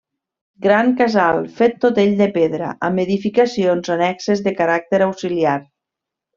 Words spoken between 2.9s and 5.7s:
edificacions annexes de caràcter auxiliar.